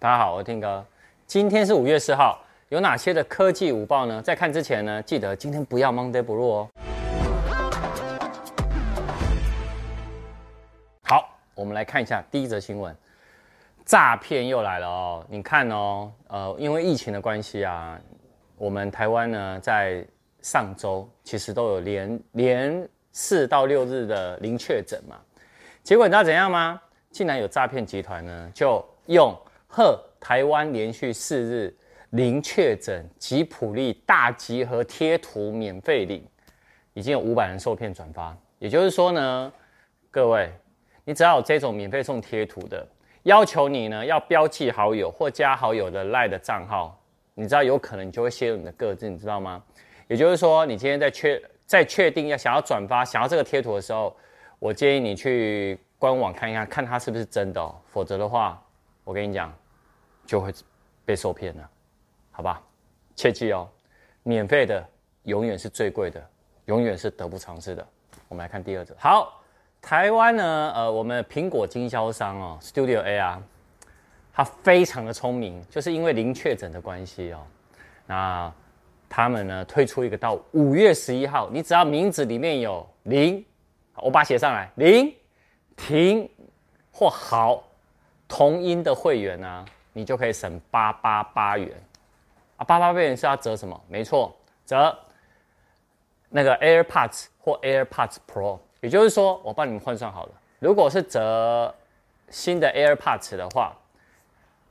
[0.00, 0.82] 大家好，我是听哥。
[1.26, 4.22] 今天是五月四号，有哪些的科技午报呢？
[4.22, 6.68] 在看之前呢，记得今天不要 Monday Blue 哦。
[11.02, 12.96] 好，我们来看一下第一则新闻，
[13.84, 15.26] 诈骗又来了哦。
[15.28, 18.00] 你看哦，呃，因为疫情的关系啊，
[18.56, 20.02] 我们台湾呢在
[20.40, 25.16] 上周其实都有连连四到六日的零确诊嘛，
[25.82, 26.80] 结果你知道怎样吗？
[27.10, 29.38] 竟然有诈骗集团呢，就用
[29.72, 31.72] 呵台湾连续四日
[32.10, 36.26] 零确诊，吉普力大集合贴图免费领，
[36.92, 38.36] 已经有五百人受骗转发。
[38.58, 39.52] 也就是说呢，
[40.10, 40.52] 各位，
[41.04, 42.84] 你只要有这种免费送贴图的，
[43.22, 47.00] 要求你呢要标记好友或加好友的赖的账号，
[47.34, 49.62] 你知道有可能就会泄露你的个资，你知道吗？
[50.08, 54.14] 也就是说，你今天在确在确定要想要转发想要这个贴图的时候，
[54.58, 58.60] 我建议你去官网看一下，看它是不是真的哦，否则的话，
[59.04, 59.54] 我跟你讲。
[60.30, 60.54] 就会
[61.04, 61.68] 被受骗了，
[62.30, 62.62] 好吧？
[63.16, 63.68] 切记哦，
[64.22, 64.88] 免费的
[65.24, 66.24] 永远是最贵的，
[66.66, 67.84] 永远是得不偿失的。
[68.28, 68.94] 我们来看第二则。
[68.96, 69.42] 好，
[69.82, 73.42] 台湾呢，呃，我们苹果经销商哦，Studio A 啊，
[74.32, 77.44] 他非常的聪明，就是因为零确诊的关系哦，
[78.06, 78.52] 那
[79.08, 83.44] 他们呢推出一个到五月十一号，你只要名字里面有零，
[83.96, 85.12] 我把写上来，零
[85.76, 86.30] 停
[86.92, 87.64] 或好
[88.28, 89.64] 同音的会员啊。
[90.00, 91.70] 你就可以省八八八元
[92.56, 92.64] 啊！
[92.64, 93.78] 八八八元是要折什么？
[93.86, 94.34] 没错，
[94.64, 94.98] 折
[96.30, 98.58] 那个 AirPods 或 AirPods Pro。
[98.80, 101.74] 也就是说，我帮你们换算好了，如果是折
[102.30, 103.76] 新的 AirPods 的话，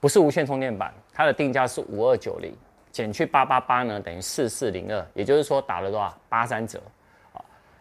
[0.00, 2.56] 不是无线充电板，它的定价是五二九零，
[2.90, 5.06] 减去八八八呢，等于四四零二。
[5.12, 6.18] 也就是说，打了多少？
[6.30, 6.80] 八三折。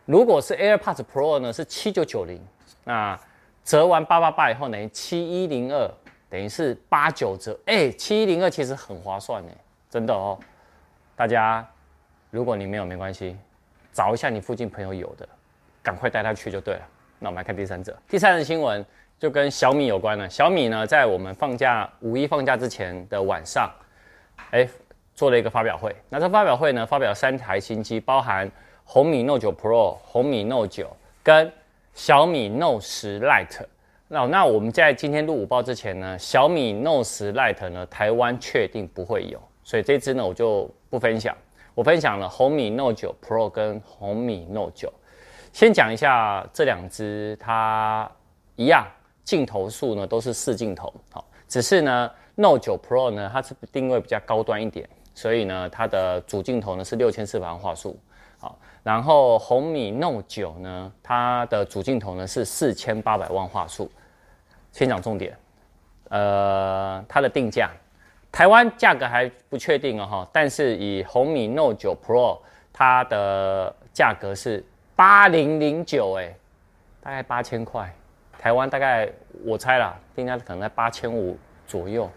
[0.04, 2.46] 如果是 AirPods Pro 呢，是七九九零，
[2.84, 3.18] 那
[3.64, 5.90] 折完八八八以后等于七一零二。
[6.30, 9.52] 等于是八九折，哎，七一零二其实很划算哎，
[9.90, 10.38] 真的哦。
[11.16, 11.68] 大家，
[12.30, 13.36] 如果你没有没关系，
[13.92, 15.28] 找一下你附近朋友有的，
[15.82, 16.82] 赶快带他去就对了。
[17.18, 18.86] 那我们来看第三者，第三则新闻
[19.18, 20.30] 就跟小米有关了。
[20.30, 23.70] 小米呢，在我们放假五一放假之前的晚上，
[24.52, 24.66] 哎，
[25.16, 25.96] 做了一个发表会。
[26.10, 28.50] 那这发表会呢，发表三台新机，包含
[28.86, 30.86] 红米 Note 9 Pro、红米 Note 9
[31.24, 31.52] 跟
[31.94, 33.66] 小米 Note 10 Lite。
[34.12, 41.38] 那那我们在今天录五报之前呢，小米 Note 10 Lite 呢，台湾确定不会有，所以这支呢我就不分享。
[41.76, 44.90] 我分享了红米 Note 9 Pro 跟红米 Note 9。
[45.54, 48.10] 先讲一下这两支，它
[48.56, 48.84] 一样
[49.24, 57.96] 镜头数呢都是四镜头，好，只是呢 Note 9 Pro 呢它是定位比较高端一点，所以呢它的主镜头呢是六千四百万画素。
[58.40, 63.88] 好，然后红米 Note 9呢，它的主镜头呢是四千八百万画素。
[64.72, 65.38] 先讲重点，
[66.10, 67.70] 呃，它的定价，
[68.32, 72.40] 台湾价格还不确定哦哈，但是以红米 Note 9 Pro，
[72.72, 74.64] 它的价格是
[74.96, 76.34] 八零零九，哎，
[77.02, 77.94] 大概八千块，
[78.38, 79.10] 台湾大概
[79.44, 81.38] 我猜啦，定价可能在八千五
[81.68, 82.10] 左右，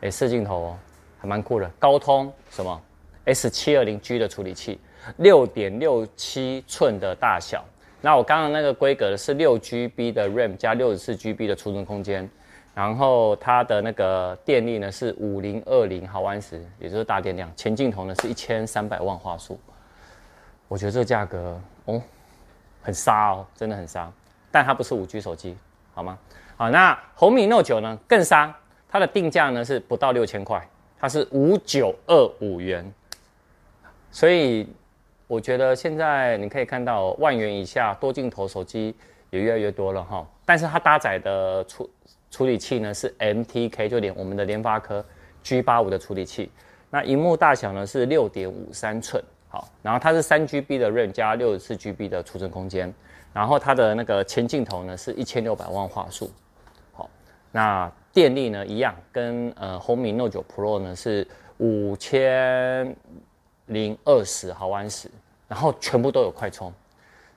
[0.00, 0.78] 哎，四镜头哦，
[1.18, 2.82] 还蛮酷的，高通什么
[3.24, 4.80] ？S 七二零 G 的处理器。
[5.18, 7.64] 六点六七寸的大小，
[8.06, 12.30] 那我刚刚那个规格的是六 GB 的 RAM 加六十四 GB 的储存空间，
[12.72, 17.50] 然后它的那个电力呢是五零二零毫安时，也就是大电量。
[17.56, 19.58] 前镜头呢是一千三百万画素，
[20.68, 22.00] 我觉得这个价格哦
[22.80, 24.08] 很杀哦，真的很杀，
[24.52, 25.56] 但它不是五 G 手机，
[25.92, 26.16] 好吗？
[26.56, 28.56] 好，那红米 Note 9呢更杀，
[28.88, 30.64] 它的定价呢是不到六千块，
[30.96, 32.88] 它是五九二五元，
[34.12, 34.68] 所以。
[35.28, 38.94] 我觉得现在你可以看到万元以下多镜头手机
[39.30, 41.90] 也越来越多了哈，但是它搭载的处
[42.30, 45.04] 处理器呢是 MTK，就连我们的联发科
[45.42, 46.50] G85 的处理器。
[46.90, 52.94] 那荧幕大小呢是六点五三寸，好，然后它是三 GB 的 RAM 加六十四 GB 的储存空间，
[53.32, 56.30] 然后它的那个前镜头呢是一千六百万画素，
[56.92, 57.10] 好，
[57.50, 61.26] 那电力呢一样，跟呃红米 Note 9 Pro 呢是
[61.58, 62.96] 五千。
[63.66, 65.10] 零二十毫安时，
[65.48, 66.72] 然后全部都有快充，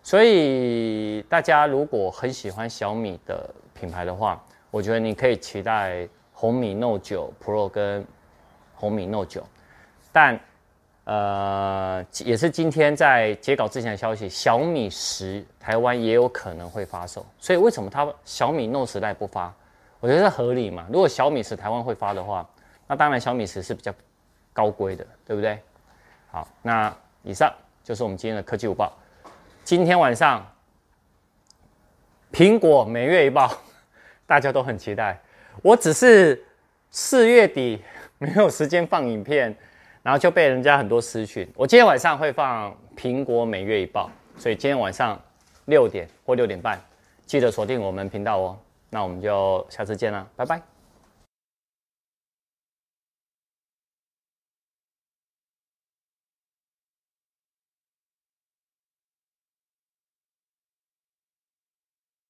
[0.03, 8.05] 所以大家如果很喜欢小米的品牌的话，我觉得你可以期待红米 Note 9 Pro 跟
[8.75, 9.43] 红米 Note 9，
[10.11, 10.39] 但
[11.05, 19.53] 呃也是今天在截稿之前的消息，小米十台湾也有可能会发售，所以为什么它小米 Note 10 Lite 不发？
[19.99, 20.85] 我觉得合理嘛。
[20.91, 22.47] 如果小米十台湾会发的话，
[22.87, 23.93] 那当然小米十是比较
[24.53, 25.59] 高规的，对不对？
[26.31, 27.51] 好，那以上
[27.83, 28.91] 就是我们今天的科技午报。
[29.63, 30.45] 今天晚上，
[32.31, 33.51] 苹果每月一报，
[34.27, 35.19] 大家都很期待。
[35.61, 36.43] 我只是
[36.91, 37.81] 四月底
[38.17, 39.55] 没有时间放影片，
[40.03, 41.47] 然后就被人家很多私讯。
[41.55, 45.19] 我今天晚上会放苹果每月一报，所以今天晚上
[45.65, 46.79] 六点或六点半
[47.25, 48.57] 记得锁定我们频道哦。
[48.91, 50.78] 那我们就下次见啦，拜拜。